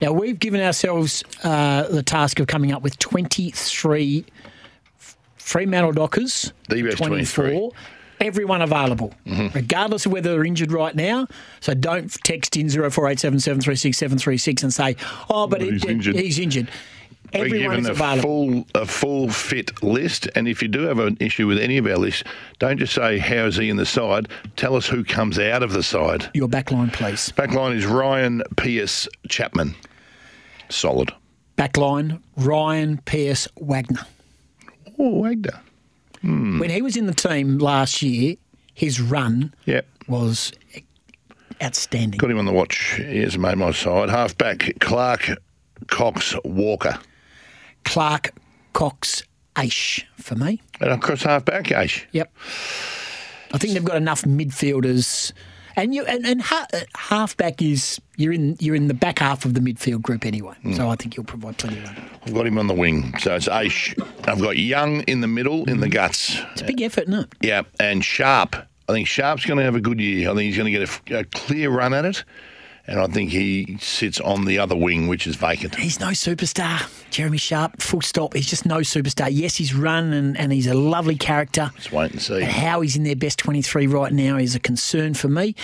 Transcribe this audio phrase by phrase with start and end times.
[0.00, 4.24] Now, we've given ourselves uh, the task of coming up with 23
[5.36, 6.52] Fremantle Dockers.
[6.68, 7.72] The best 24.
[8.20, 9.56] Everyone available, Mm-hmm.
[9.56, 11.26] regardless of whether they're injured right now.
[11.60, 14.96] So don't text in 0487 736 736 and say,
[15.30, 16.16] oh, but, But he's it- injured.
[16.16, 16.68] he's injured.
[17.32, 20.98] We're Everyone given is a full a full fit list, and if you do have
[20.98, 22.24] an issue with any of our lists,
[22.58, 24.28] don't just say how is he in the side.
[24.56, 26.28] Tell us who comes out of the side.
[26.34, 27.32] Your backline, please.
[27.36, 29.74] Backline is Ryan Pearce Chapman.
[30.68, 31.12] Solid.
[31.56, 34.06] Backline, Ryan Pearce Wagner.
[34.98, 35.60] Oh, Wagner.
[36.22, 36.58] Hmm.
[36.58, 38.36] When he was in the team last year,
[38.74, 39.86] his run Yep.
[40.08, 40.52] was
[41.62, 42.18] outstanding.
[42.18, 42.94] Got him on the watch.
[42.96, 44.08] He has made my side.
[44.10, 45.30] Halfback Clark
[45.86, 46.98] Cox Walker.
[47.84, 48.32] Clark
[48.72, 49.22] Cox
[49.56, 50.60] Aish for me.
[50.80, 52.06] And of course, halfback Ash.
[52.12, 52.32] Yep.
[53.52, 55.32] I think they've got enough midfielders,
[55.74, 59.44] and you and, and ha, uh, halfback is you're in you're in the back half
[59.44, 60.54] of the midfield group anyway.
[60.74, 62.10] So I think you'll provide plenty of run.
[62.26, 63.12] I've got him on the wing.
[63.18, 63.94] So it's Ash.
[64.24, 66.38] I've got Young in the middle, in the guts.
[66.52, 67.28] It's a big effort, isn't it?
[67.40, 68.54] Yeah, and Sharp.
[68.88, 70.30] I think Sharp's going to have a good year.
[70.30, 72.24] I think he's going to get a, a clear run at it.
[72.86, 75.76] And I think he sits on the other wing, which is vacant.
[75.76, 77.80] He's no superstar, Jeremy Sharp.
[77.80, 78.34] Full stop.
[78.34, 79.28] He's just no superstar.
[79.30, 81.70] Yes, he's run and, and he's a lovely character.
[81.74, 82.42] Let's wait and see.
[82.42, 85.54] How he's in their best 23 right now is a concern for me.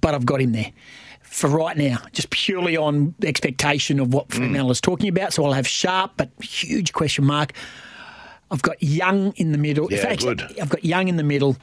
[0.00, 0.72] But I've got him there
[1.20, 4.36] for right now, just purely on expectation of what mm.
[4.36, 5.32] Fremantle is talking about.
[5.32, 7.52] So I'll have Sharp, but huge question mark.
[8.50, 9.90] I've got Young in the middle.
[9.90, 10.42] Yeah, In fact, good.
[10.60, 11.56] I've got Young in the middle,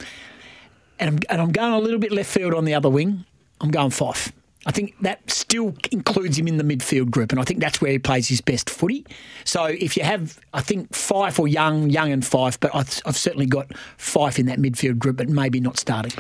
[1.00, 3.26] and I'm, and I'm going a little bit left field on the other wing.
[3.62, 4.32] I'm going Fyfe.
[4.68, 7.92] I think that still includes him in the midfield group, and I think that's where
[7.92, 9.06] he plays his best footy.
[9.44, 13.16] So if you have, I think Fyfe or Young, Young and Fyfe, but I've, I've
[13.16, 13.68] certainly got
[13.98, 16.12] Fyfe in that midfield group, but maybe not starting.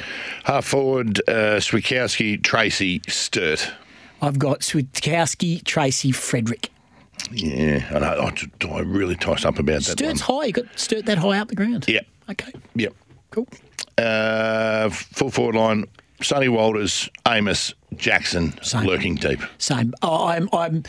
[0.44, 3.72] Half forward, uh, Switkowski, Treacy, Sturt.
[4.22, 6.69] I've got Switkowski, Treacy, Frederick.
[7.31, 10.46] Yeah, and I, I, I really tossed up about that Sturt's high.
[10.46, 11.85] You got Sturt that high up the ground.
[11.88, 12.06] Yep.
[12.29, 12.52] Okay.
[12.75, 12.94] Yep.
[13.31, 13.47] Cool.
[13.97, 15.85] Uh, full forward line,
[16.22, 18.86] Sonny Walters, Amiss, Jackson, Same.
[18.86, 19.40] lurking deep.
[19.58, 19.94] Same.
[20.02, 20.50] Oh, I'm.
[20.53, 20.84] I'm.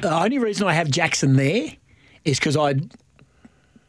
[0.00, 1.70] The only reason I have Jackson there
[2.24, 2.74] is because I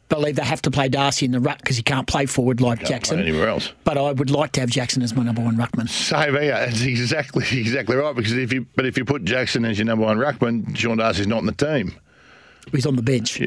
[0.09, 2.79] believe they have to play Darcy in the ruck because he can't play forward like
[2.79, 3.19] Can't Jackson.
[3.19, 3.72] anywhere else.
[3.83, 5.88] But I would like to have Jackson as my number one ruckman.
[5.88, 6.51] Same here.
[6.51, 8.16] That's exactly exactly right.
[8.16, 11.27] Because if you but if you put Jackson as your number one ruckman, Sean Darcy's
[11.27, 11.94] not in the team.
[12.72, 13.40] He's on the bench.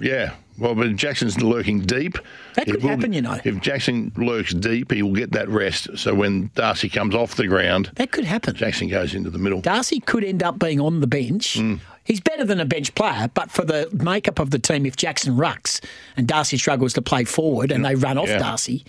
[0.00, 0.34] Yeah.
[0.58, 2.18] Well, but if Jackson's lurking deep.
[2.54, 3.38] That could will- happen, you know.
[3.44, 5.88] If Jackson lurks deep, he will get that rest.
[5.96, 8.56] So when Darcy comes off the ground, That could happen.
[8.56, 9.60] Jackson goes into the middle.
[9.60, 11.54] Darcy could end up being on the bench.
[11.58, 11.78] Mm.
[12.02, 15.36] He's better than a bench player, but for the makeup of the team, if Jackson
[15.36, 15.80] rucks
[16.16, 18.38] and Darcy struggles to play forward and they run off Yeah.
[18.38, 18.84] Darcy,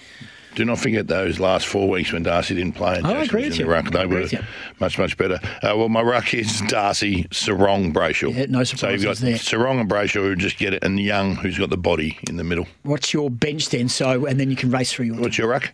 [0.56, 2.98] Do not forget those last four weeks when Darcy didn't play.
[2.98, 3.66] And Oh, I Jackson agree was with in you.
[3.66, 3.92] the ruck.
[3.92, 4.40] They were with you.
[4.80, 5.40] much much better.
[5.62, 8.36] Uh, well, my ruck is Darcy, Serong, Brayshaw.
[8.36, 9.60] Yeah, no So you've got surprises there.
[9.60, 12.44] Serong and Brayshaw who just get it, and Young who's got the body in the
[12.44, 12.68] middle.
[12.84, 13.90] what's your bench then?
[13.90, 15.16] So, and then you can race through your.
[15.18, 15.72] What's your ruck?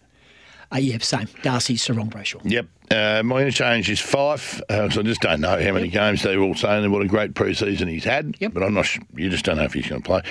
[0.74, 1.28] Uh, yeah, same.
[1.44, 2.42] Darcy, Serong, Brayshaw.
[2.44, 2.66] Yep.
[2.92, 6.40] Uh, my interchange is Fyfe, uh, so I just don't know how many games they're
[6.40, 8.36] all saying and what a great pre-season he's had.
[8.40, 8.54] Yep.
[8.54, 8.86] But I'm not.
[8.86, 10.22] Sh- you just don't know if he's going to play.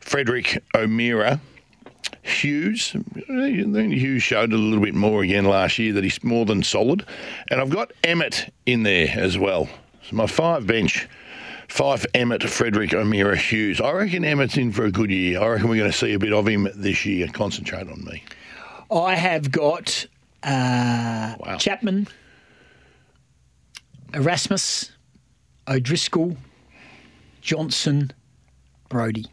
[0.00, 1.40] Frederick O'Meara,
[2.22, 2.94] Hughes.
[2.94, 6.62] I think Hughes showed a little bit more again last year that he's more than
[6.62, 7.04] solid,
[7.50, 9.68] and I've got Emmett in there as well.
[10.08, 11.08] So my five bench.
[11.68, 13.80] Fyfe, Emmett, Frederick, O'Meara, Hughes.
[13.80, 15.40] I reckon Emmett's in for a good year.
[15.40, 17.26] I reckon we're going to see a bit of him this year.
[17.26, 18.22] Concentrate on me.
[18.88, 20.06] I have got
[20.44, 21.56] uh, Wow.
[21.58, 22.06] Chapman,
[24.14, 24.92] Erasmus,
[25.68, 26.36] O'Driscoll,
[27.42, 28.12] Johnson,
[28.88, 29.26] Brodie.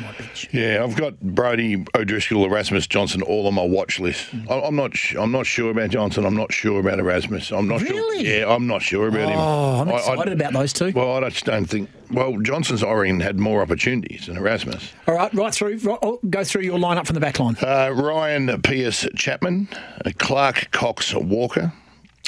[0.00, 0.48] My bench.
[0.52, 4.26] Yeah, I've got Brodie, O'Driscoll, Erasmus, Johnson all on my watch list.
[4.50, 4.96] I- I'm not.
[4.96, 6.24] sh- I'm not sure about Johnson.
[6.26, 7.52] I'm not sure about Erasmus.
[7.52, 8.24] I'm not Really?
[8.24, 8.38] sure.
[8.40, 9.38] Yeah, I'm not sure about him.
[9.38, 10.90] Oh, I'm I- I- excited about those two.
[10.92, 11.88] Well, I just don't think.
[12.10, 14.92] Well, Johnson's I reckon had more opportunities than Erasmus.
[15.06, 15.78] All right, right through.
[15.78, 17.56] Right, oh, go through your lineup from the back line.
[17.62, 19.68] Uh, Ryan Pearce Chapman,
[20.04, 21.72] uh, Clark Cox Walker,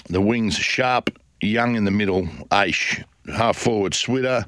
[0.09, 1.11] the wings Sharp,
[1.41, 3.03] Young in the middle, Aish,
[3.35, 4.45] half forward Switter,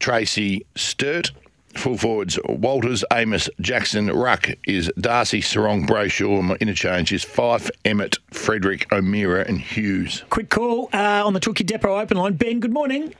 [0.00, 1.30] Treacy Sturt.
[1.74, 6.38] Full forwards Walters, Amiss, Jackson, Ruck is Darcy, Serong, Brayshaw.
[6.38, 10.22] and My interchange is Fyfe, Emmett, Frederick, O'Meara, and Hughes.
[10.30, 12.34] Quick call uh, on the Tookie Depot open line.
[12.34, 13.14] Ben, good morning.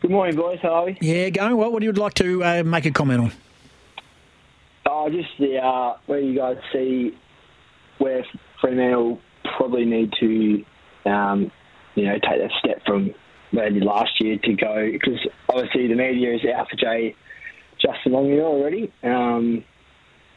[0.00, 0.60] Good morning, boys.
[0.62, 0.98] How are we?
[1.00, 1.72] Yeah, going well.
[1.72, 3.32] What do you like to uh, make a comment on?
[4.86, 7.16] Oh, just the uh, where you guys see
[7.98, 8.24] where
[8.60, 9.20] Fremantle
[9.56, 10.64] probably need to,
[11.04, 11.50] um,
[11.96, 13.12] you know, take that step from
[13.52, 15.18] did last year to go because
[15.48, 17.14] obviously the media is out for Jay
[17.80, 19.64] Justin Longmuir already, um,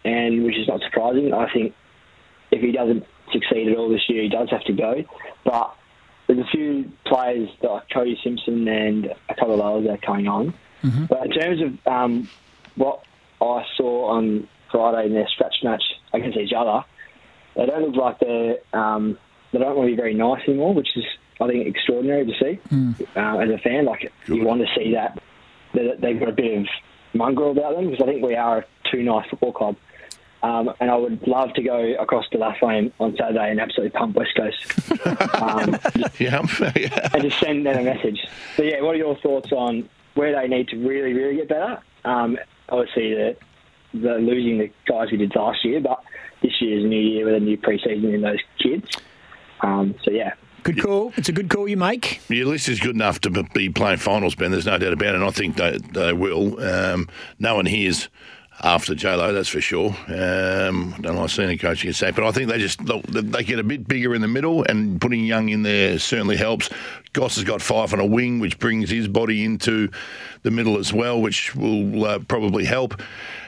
[0.06, 1.34] and which is not surprising.
[1.34, 1.74] I think
[2.52, 5.04] if he doesn't succeed at all this year, he does have to go.
[5.44, 5.76] But
[6.28, 10.28] there's a few players like Cody Simpson and a couple of others that are coming
[10.28, 10.54] on.
[10.84, 11.06] Mm-hmm.
[11.06, 12.30] But in terms of um,
[12.76, 13.04] what
[13.42, 16.84] I saw on Friday in their scratch match against each other,
[17.56, 19.18] they don't look like they're um,
[19.52, 21.04] they don't want to be very nice anymore, which is
[21.42, 23.02] I think extraordinary to see mm.
[23.16, 23.86] uh, as a fan.
[23.86, 24.38] Like Good.
[24.38, 25.22] you want to see that,
[25.74, 26.68] that they've got a bit of
[27.14, 29.76] mongrel about them because I think we are a too nice football club.
[30.44, 34.16] Um, and I would love to go across to Lathlain on Saturday and absolutely pump
[34.16, 34.90] West Coast.
[35.42, 35.80] Um,
[36.20, 37.10] yeah.
[37.14, 38.28] and just send them a message.
[38.56, 41.82] So, yeah, what are your thoughts on where they need to really, really get better?
[42.06, 42.38] Um,
[42.70, 43.38] obviously, the,
[43.94, 46.04] the losing the guys we did last year, but
[46.44, 48.88] this year's a new year with a new preseason in those kids.
[49.62, 51.12] Um, so, yeah, Good call.
[51.18, 52.22] It's a good call you make.
[52.30, 54.52] Your list is good enough to be playing finals, Ben.
[54.52, 55.16] There's no doubt about it.
[55.16, 56.62] And I think they, they will.
[56.62, 57.10] Um,
[57.40, 58.10] no one hears
[58.64, 59.90] after J Lo, that's for sure.
[60.08, 63.44] Um, don't like seeing a coach get sacked, but I think they just look, they
[63.44, 66.70] get a bit bigger in the middle, and putting Young in there certainly helps.
[67.14, 69.90] Goss has got Fyfe on a wing, which brings his body into
[70.44, 73.02] the middle as well, which will uh, probably help.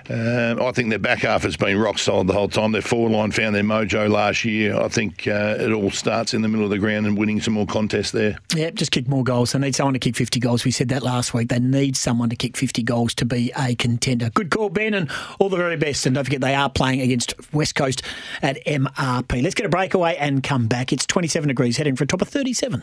[0.10, 2.72] Uh, I think their back half has been rock solid the whole time.
[2.72, 4.80] Their forward line found their mojo last year.
[4.80, 7.54] I think uh, it all starts in the middle of the ground and winning some
[7.54, 8.38] more contests there.
[8.56, 9.52] Yeah, just kick more goals.
[9.52, 10.66] They need someone to kick 50 goals.
[10.66, 11.50] We said that last week.
[11.50, 14.30] They need someone to kick 50 goals to be a contender.
[14.32, 15.10] Good call, Ben, and
[15.40, 16.06] all the very best.
[16.06, 18.02] And don't forget, they are playing against West Coast
[18.42, 19.42] at MRP.
[19.44, 20.92] Let's get a breakaway and come back.
[20.92, 22.82] It's 27 degrees, heading for a top of 37.